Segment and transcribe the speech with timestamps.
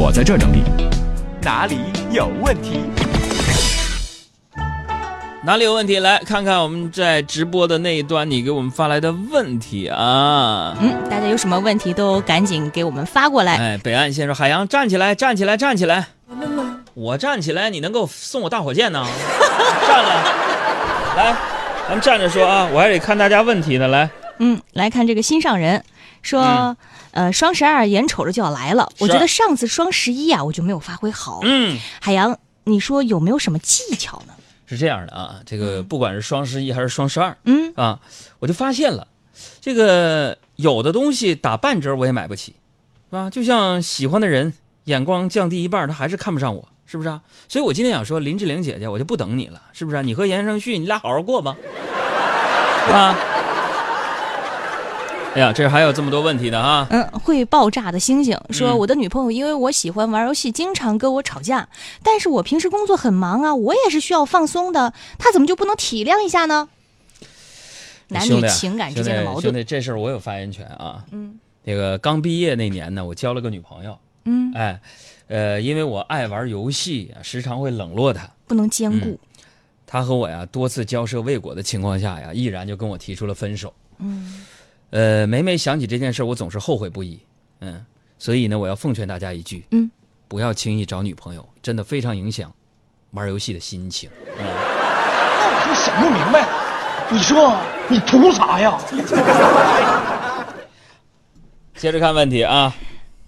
[0.00, 0.62] 我在这儿整理。
[1.42, 1.76] 哪里
[2.12, 2.78] 有问题？
[5.42, 5.98] 哪里有问题？
[5.98, 10.76] 来看看我们在直播的那一端，你给我们发来的问题啊！
[10.80, 13.56] 嗯，大家有什么问题都赶紧给我们发过来。
[13.56, 16.06] 哎，北岸先说，海洋站起来，站起来，站起来！
[16.94, 19.04] 我站起来，你能给我送我大火箭呢？
[19.84, 20.24] 站了，
[21.16, 21.36] 来，
[21.88, 23.88] 咱们站着说啊，我还得看大家问题呢。
[23.88, 24.08] 来，
[24.38, 25.82] 嗯，来看这个心上人
[26.28, 26.76] 说，嗯
[27.12, 31.40] 呃，双十二眼瞅着就要来了，我觉得上次双十一啊，我就没有发挥好。
[31.42, 34.34] 嗯，海洋，你说有没有什么技巧呢？
[34.66, 37.98] 是这样的啊，这个不管是双十一还是双十二嗯，啊，
[38.38, 39.08] 我就发现了，
[39.62, 42.54] 这个有的东西打半折我也买不起，
[43.08, 43.30] 是吧？
[43.30, 44.52] 就像喜欢的人，
[44.84, 47.22] 眼光降低一半，他还是看不上我，是不是啊？
[47.48, 51.56] 所以我今天想说，林志玲姐姐，我就不等你了，是不是啊、你和言承旭，你俩好好过吧，
[52.86, 53.16] 是吧？
[55.34, 56.86] 哎呀，这还有这么多问题呢啊！
[56.90, 61.68] 嗯，会爆炸的星星说，嗯我的女朋友因为我喜欢玩游戏，经常跟我吵架，
[62.02, 66.68] 但是我平时工作很忙啊，我也是需要放松的，她怎么就不能体谅一下呢？
[68.08, 69.42] 男女情感之间的矛盾。
[69.42, 71.04] 兄弟兄弟，这事儿我有发言权啊。
[71.12, 74.80] 嗯那个刚毕业那年呢，我交了个女朋友，嗯，哎，
[75.26, 78.28] 呃，因为我爱玩游戏，时常会冷落她。
[78.46, 79.20] 不能兼顾。
[79.86, 83.72] 他和我呀多次交涉未果的情况下呀，毅然就跟我提出了分手。
[83.98, 84.44] 嗯
[84.90, 87.20] 呃，每每想起这件事，我总是后悔不已。
[87.60, 87.84] 嗯，
[88.18, 89.90] 所以呢，我要奉劝大家一句，嗯，
[90.28, 92.52] 不要轻易找女朋友，真的非常影响
[93.10, 94.08] 玩游戏的心情。
[94.36, 96.48] 那我就想不明白，
[97.10, 97.56] 你说
[97.88, 98.78] 你图啥呀？
[101.76, 102.74] 接着看问题啊，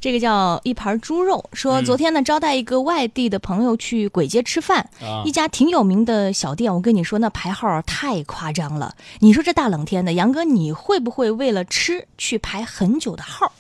[0.01, 8.95] 这个叫一盘猪肉，说嗯昨天呢招待一个外地的朋友去簋街吃饭，啊一家挺有名的小店，我跟你说那排号太夸张了。
[9.19, 13.53] 你说这大冷天的，杨哥你会不会为了吃去排很久的号？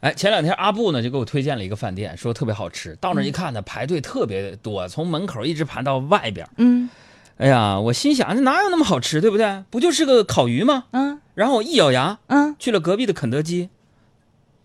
[0.00, 2.96] 哎，前两天阿布呢就给我推荐了一个饭店，说特别好吃。
[3.00, 6.46] 到那一看呢，排队特别多，从门口一直排到外边。
[6.56, 6.90] 嗯
[7.38, 9.64] 哎呀，我心想，这哪有那么好吃，对不对？
[9.70, 10.84] 不就是个烤鱼吗？
[10.90, 13.70] 嗯然后我一咬牙，嗯，去了隔壁的肯德基，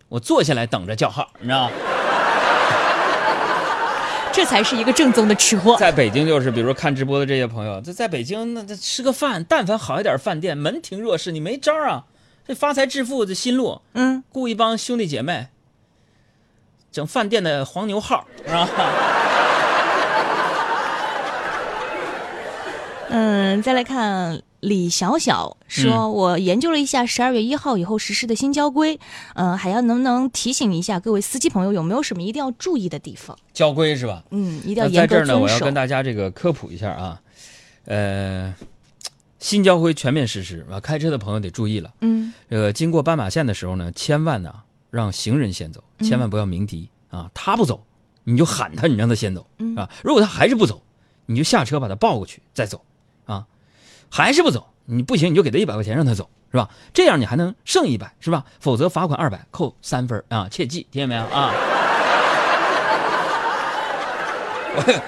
[0.10, 1.72] 我坐下来等着叫号，你知道吗？
[4.32, 5.76] 这才是一个正宗的吃货。
[5.78, 12.06] 在北京就是，比如说看直播的这些朋友，这在北京那这吃个饭，但凡好一点饭店，门庭若市，你没招儿啊。
[12.48, 15.48] 这发财致富的心路，嗯，雇一帮兄弟姐妹，
[16.92, 18.70] 整饭店的黄牛号，是吧？
[23.10, 29.00] 嗯，再来看李小小说，嗯我研究了一下十二月一号以后实施的新交规，
[29.36, 33.38] 嗯、还要能不能提醒一下各位司机朋友有没有什么一定要注意的地方？
[33.54, 34.24] 交规是吧？
[34.32, 35.74] 嗯，一定要严格这儿呢，我要跟。
[35.74, 37.22] 大家这个科普一下啊，
[37.86, 38.56] 呃，
[39.38, 41.94] 新交规全面实施啊，开车的朋友得注意了。
[42.02, 44.52] 嗯这个经过斑马线的时候呢，千万呢
[44.90, 47.86] 让行人先走，千万不要鸣笛、啊，他不走，
[48.24, 49.88] 你就喊他，你让他先走嗯啊。
[50.04, 50.82] 如果他还是不走，
[51.28, 52.97] 你就下车把他抱过去再走啊。
[54.10, 56.70] 还是不走，你不行你就给他一百块钱让他走，是吧？
[56.94, 58.46] 这样你还能剩一百，是吧？
[58.60, 60.48] 否则罚款二百，扣三分啊！
[60.50, 61.52] 切记，听见没有啊？
[64.78, 65.02] 我也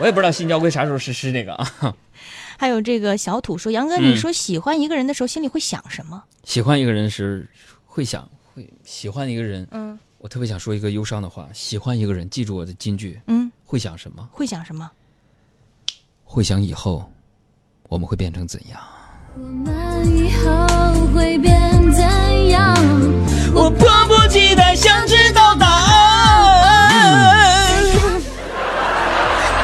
[0.00, 1.94] 我也不知道新交规啥时候实施这个啊。
[2.58, 6.24] 还有这个小土说，杨哥，嗯你说喜欢一个人的时候，心里会想什么？
[6.44, 7.48] 喜欢一个人时，
[7.84, 14.28] 会想会喜欢一个人，嗯我特别想说一个忧伤的话：喜欢一个人，记住我的金句，嗯，会想什么？
[14.30, 14.88] 会想什么？
[16.24, 17.10] 会想以后
[17.92, 18.80] 我们会变成怎样？
[19.36, 20.50] 我们以后
[21.14, 22.02] 会变怎
[22.48, 22.74] 样？
[23.54, 26.00] 我迫不及待想知道答案。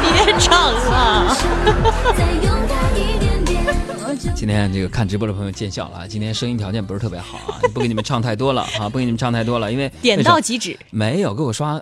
[0.03, 1.34] 别唱了。
[2.15, 3.65] 再勇敢一点点。
[4.06, 10.78] 我今天这个看直播的朋友见笑了啊，今天声音条件不是特别好啊，不给你们唱太多了啊，不给你们唱太多了，因为点到即止。
[10.91, 11.81] 没有给我刷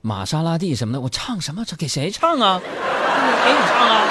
[0.00, 1.64] 玛莎拉蒂什么的，我唱什么？
[1.66, 2.60] 这给谁唱啊？
[2.60, 4.04] 给你唱啊？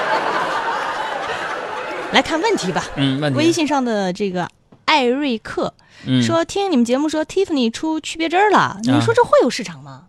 [2.14, 2.84] 来看问题吧。
[2.96, 4.50] 嗯，问题微信上的这个
[4.86, 5.74] 艾瑞克
[6.06, 10.08] 嗯说，听你们节目说 Tiffany 出区别针了，你说这会有市场吗？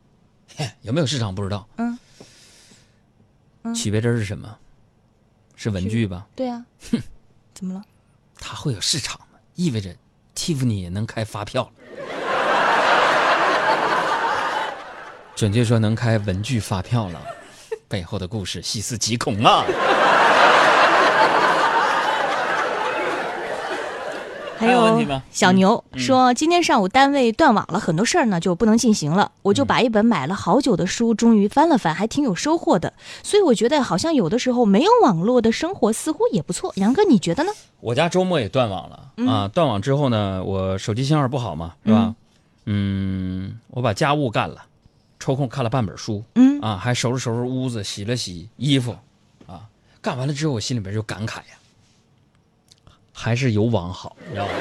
[0.57, 1.67] 嘿有没有市场不知道。
[1.77, 1.99] 嗯
[3.65, 4.57] 嗯区别针是什么？
[5.57, 6.27] 是文具吧？
[6.37, 7.03] 对啊，哼
[7.53, 7.83] 怎么了？
[8.39, 9.39] 它会有市场吗？
[9.57, 9.95] 意味着
[10.37, 11.71] Tiffany 也能开发票了。
[15.35, 17.21] 准确说，能开文具发票了。
[17.89, 19.65] 背后的故事细思极恐啊！
[24.59, 29.31] 还还有小牛嗯说，今天上午单位断网了，很多事儿呢就不能进行了。
[29.43, 32.93] 我就把一本买了好久的书，终于翻了翻，还挺有收获的。
[33.23, 36.73] 所以我觉得，好像有的时候没有网络的生活似乎也不错。
[36.77, 37.53] 杨哥，你觉得呢？
[37.81, 39.49] 我家周末也断网了、嗯啊！
[39.49, 42.13] 断网之后呢，我手机信号不好嘛，是吧？
[42.67, 44.65] 嗯我把家务干了，
[45.21, 48.97] 抽空看了半本书，嗯啊，还收拾收拾屋子，洗了洗衣服，
[49.47, 49.63] 啊，
[50.03, 51.57] 干完了之后，我心里边就感慨呀，
[53.21, 54.53] 还是有网好，你知道吗？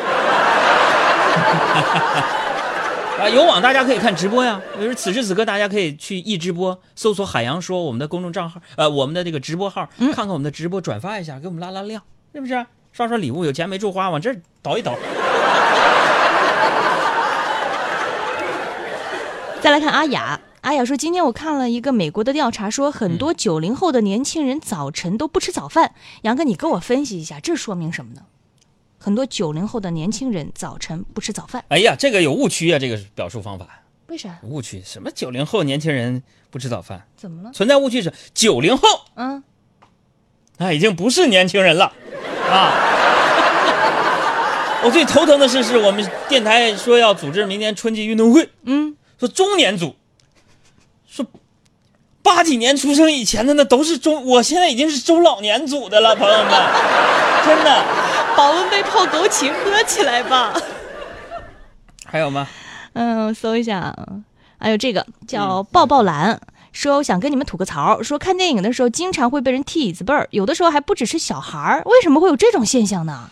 [3.21, 4.59] 啊，有网大家可以看直播呀。
[4.79, 12.01] 比如此时此刻，大家可以去一直播搜索“海洋说”我们的公众账号，呃，我们的这个直播号，看看我们的直播，转发一下，给我们拉拉量，
[12.33, 12.65] 是不是？
[12.93, 14.95] 刷刷礼物，有钱没处花，往这儿倒一倒。
[19.61, 25.93] 再来看阿雅，阿雅说，今天我看了一个美国的调查，说很多九零后的年轻人早晨都不吃早饭。
[26.23, 28.21] 杨哥，你给我分析一下，这说明什么呢？
[28.99, 33.67] 很多九零后的年轻人早晨不吃早饭，哎呀，这个有误区啊，这个表述方法
[34.07, 34.39] 为啥？
[34.43, 34.81] 误区。
[34.83, 37.07] 什么九零后年轻人不吃早饭？
[37.15, 37.51] 怎么了？
[37.53, 39.43] 存在误区是九零后嗯，
[40.57, 41.93] 那已经不是年轻人了
[42.49, 42.73] 啊！
[44.83, 49.95] 我最头疼的事，是我们电台说要组织明年春季运动会，嗯，说中年组，
[51.07, 51.25] 说
[52.21, 56.51] 八几年出生以前的那都是中，我现在已经是中老年组的了，朋友们，
[57.45, 57.85] 真的。
[58.37, 60.53] 保温杯泡枸杞，喝起来吧。
[62.05, 62.47] 还有吗？
[62.93, 63.93] 嗯，搜一下，
[64.59, 66.39] 还有这个叫抱抱蓝，
[66.71, 73.29] 说我想跟你们吐个槽，说看电影的时候经常会被人踢椅子背儿，有的时候还不只是小孩儿，为什么会有这种现象呢？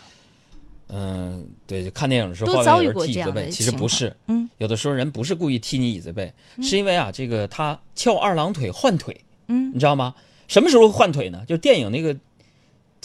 [0.88, 6.32] 嗯，对，就看电影的时候，都遭遇过这样踢椅子背，其实不是，嗯有的时候人不是故意踢你椅子背，
[6.62, 10.14] 是因为啊，这个他翘二郎腿换腿，嗯你知道吗？
[10.48, 11.42] 什么时候换腿呢？
[11.48, 12.16] 就电影那个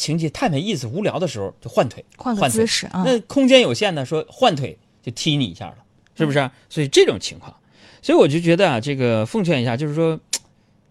[0.01, 5.75] 情节太没意思、无聊的时候就换腿，换姿势啊那空间有限呢，说换腿就踢你一下了，
[6.17, 6.49] 是不是？
[6.69, 7.55] 所以这种情况，
[8.01, 10.19] 所以我就觉得啊，这个奉劝一下，就是说，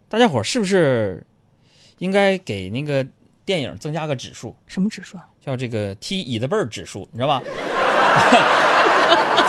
[0.09, 1.27] 大家伙是不是
[1.99, 3.05] 应该给那个
[3.45, 4.55] 电影增加个指数？
[4.69, 5.27] 什么指数啊？
[5.45, 7.43] 叫这个踢椅子背儿指数，你知道吧？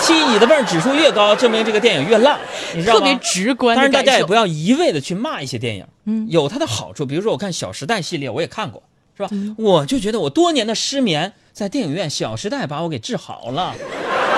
[0.01, 2.39] 踢椅子背儿指数越高，证明这个电影越烂，
[2.73, 2.99] 你知道吗？
[2.99, 4.33] 特别直观但是，大家也不。
[4.33, 7.05] 要一味的去骂一些电影，嗯有它的好处。
[7.05, 8.81] 比如说，我看《小时代》系列，我也看过，
[9.21, 9.29] 是吧？
[9.31, 13.73] 嗯我就觉得我多年的失眠，在电影院《小时代》把我给治好了，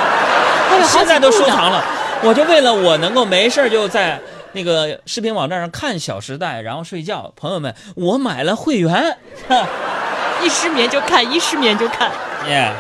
[0.88, 1.84] 现在都收藏了。
[2.24, 4.20] 我就为了我能够没事儿就在
[4.54, 7.32] 那个视频网站上看《小时代》，然后睡觉。
[7.36, 9.18] 朋友们，我买了会员，
[10.44, 12.12] 一失眠就看，一失眠就看。
[12.48, 12.72] 耶、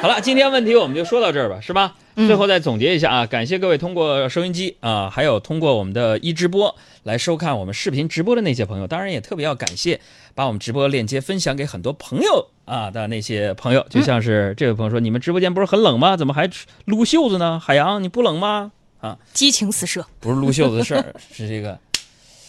[0.00, 1.96] 好了，今天问题我们就说到这儿吧，是吧？
[2.14, 10.00] 嗯最后再总结一下啊，感谢各位通过收音机啊，还有通过我们的一直播来收看我们视频直播的那些朋友，当然也特别要感谢
[10.36, 16.16] 把我们直播链接分享给很多朋友啊的那些朋友，就像是这位朋友说，你们直播间不是很冷吗？
[16.16, 16.48] 怎么还
[16.84, 17.58] 撸袖子呢？
[17.58, 18.70] 海洋，你不冷吗？
[19.00, 21.78] 啊，激情四射，不是撸袖子的事儿，是这个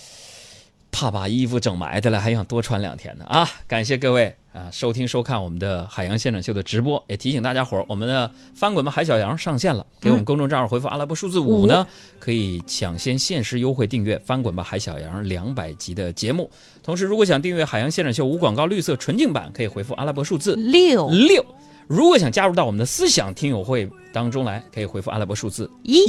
[0.92, 3.48] 怕把衣服整埋汰了，还想多穿两天呢啊！
[3.68, 11.86] 感谢各位啊，收听收看我们的海洋现场秀的直播，也提醒大家伙儿，我们的翻滚吧海小羊上线了，给我们公众账号回复阿拉伯数字五呢，
[12.18, 16.50] 可以抢先限时优惠订阅翻滚吧海小羊两百集的节目。
[16.81, 21.46] 同时，如果想订阅海洋现场秀无广告绿色纯净版，可以回复阿拉伯数字六六。
[21.88, 26.06] 如果想加入到我们的思想听友会当中来，可以回复阿拉伯数字一。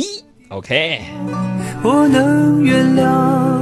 [0.49, 1.03] OK。
[1.83, 3.61] 我能原谅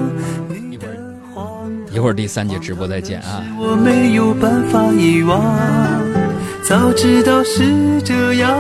[1.99, 3.43] 一会儿第三节直播再见啊！
[3.59, 5.43] 我没有办法遗忘，
[6.63, 8.57] 早知道是这样，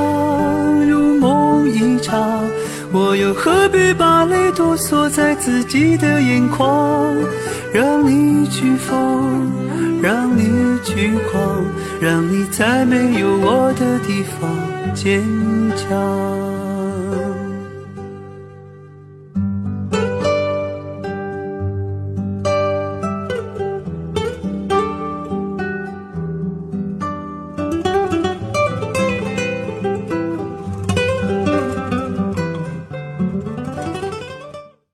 [0.88, 2.20] 如梦一场，
[2.90, 7.15] 我又何必把泪都锁在自己的眼眶？
[7.72, 9.46] 让你去疯，
[10.03, 11.65] 让你去狂，
[12.01, 14.51] 让你在没有我的地方
[14.96, 15.22] 坚
[15.77, 16.47] 强。